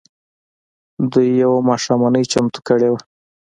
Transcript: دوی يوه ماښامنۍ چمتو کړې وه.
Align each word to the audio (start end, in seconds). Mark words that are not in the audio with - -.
دوی 1.11 1.29
يوه 1.43 1.59
ماښامنۍ 1.69 2.23
چمتو 2.31 2.59
کړې 2.67 2.89
وه. 2.91 3.01